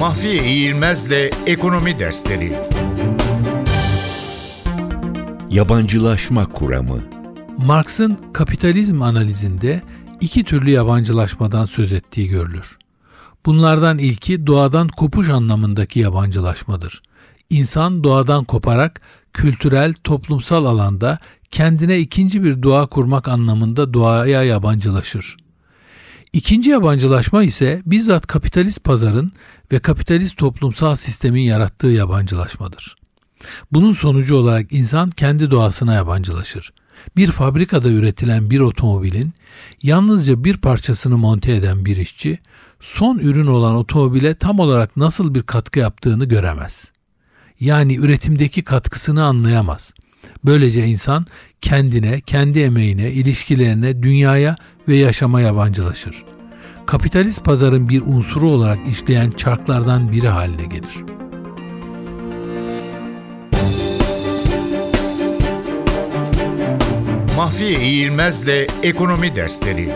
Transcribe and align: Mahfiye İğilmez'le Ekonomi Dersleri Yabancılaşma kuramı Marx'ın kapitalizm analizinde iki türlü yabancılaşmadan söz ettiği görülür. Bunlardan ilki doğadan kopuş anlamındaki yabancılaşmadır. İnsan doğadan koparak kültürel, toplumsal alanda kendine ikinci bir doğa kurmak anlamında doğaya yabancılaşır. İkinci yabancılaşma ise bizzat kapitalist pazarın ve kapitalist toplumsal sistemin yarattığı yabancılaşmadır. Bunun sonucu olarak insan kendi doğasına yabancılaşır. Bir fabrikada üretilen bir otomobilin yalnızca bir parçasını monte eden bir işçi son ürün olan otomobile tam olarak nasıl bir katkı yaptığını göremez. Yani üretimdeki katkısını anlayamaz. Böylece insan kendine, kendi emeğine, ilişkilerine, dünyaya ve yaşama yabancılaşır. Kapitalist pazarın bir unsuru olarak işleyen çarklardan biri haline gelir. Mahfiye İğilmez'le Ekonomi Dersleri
Mahfiye 0.00 0.44
İğilmez'le 0.44 1.30
Ekonomi 1.46 1.98
Dersleri 1.98 2.58
Yabancılaşma 5.50 6.52
kuramı 6.52 7.00
Marx'ın 7.58 8.18
kapitalizm 8.32 9.02
analizinde 9.02 9.82
iki 10.20 10.44
türlü 10.44 10.70
yabancılaşmadan 10.70 11.64
söz 11.64 11.92
ettiği 11.92 12.28
görülür. 12.28 12.78
Bunlardan 13.46 13.98
ilki 13.98 14.46
doğadan 14.46 14.88
kopuş 14.88 15.28
anlamındaki 15.28 16.00
yabancılaşmadır. 16.00 17.02
İnsan 17.50 18.04
doğadan 18.04 18.44
koparak 18.44 19.00
kültürel, 19.32 19.94
toplumsal 20.04 20.64
alanda 20.64 21.18
kendine 21.50 21.98
ikinci 21.98 22.42
bir 22.42 22.62
doğa 22.62 22.86
kurmak 22.86 23.28
anlamında 23.28 23.94
doğaya 23.94 24.42
yabancılaşır. 24.42 25.36
İkinci 26.32 26.70
yabancılaşma 26.70 27.42
ise 27.44 27.82
bizzat 27.86 28.26
kapitalist 28.26 28.84
pazarın 28.84 29.32
ve 29.72 29.78
kapitalist 29.78 30.36
toplumsal 30.36 30.96
sistemin 30.96 31.42
yarattığı 31.42 31.86
yabancılaşmadır. 31.86 32.96
Bunun 33.72 33.92
sonucu 33.92 34.36
olarak 34.36 34.72
insan 34.72 35.10
kendi 35.10 35.50
doğasına 35.50 35.94
yabancılaşır. 35.94 36.72
Bir 37.16 37.30
fabrikada 37.30 37.88
üretilen 37.88 38.50
bir 38.50 38.60
otomobilin 38.60 39.34
yalnızca 39.82 40.44
bir 40.44 40.56
parçasını 40.56 41.18
monte 41.18 41.54
eden 41.54 41.84
bir 41.84 41.96
işçi 41.96 42.38
son 42.80 43.18
ürün 43.18 43.46
olan 43.46 43.74
otomobile 43.74 44.34
tam 44.34 44.58
olarak 44.58 44.96
nasıl 44.96 45.34
bir 45.34 45.42
katkı 45.42 45.78
yaptığını 45.78 46.24
göremez. 46.24 46.92
Yani 47.60 47.96
üretimdeki 47.96 48.64
katkısını 48.64 49.24
anlayamaz. 49.24 49.92
Böylece 50.44 50.86
insan 50.86 51.26
kendine, 51.60 52.20
kendi 52.20 52.60
emeğine, 52.60 53.10
ilişkilerine, 53.10 54.02
dünyaya 54.02 54.56
ve 54.88 54.96
yaşama 54.96 55.40
yabancılaşır. 55.40 56.24
Kapitalist 56.86 57.44
pazarın 57.44 57.88
bir 57.88 58.02
unsuru 58.02 58.50
olarak 58.50 58.78
işleyen 58.90 59.30
çarklardan 59.30 60.12
biri 60.12 60.28
haline 60.28 60.64
gelir. 60.64 61.04
Mahfiye 67.36 67.80
İğilmez'le 67.80 68.68
Ekonomi 68.82 69.36
Dersleri 69.36 69.88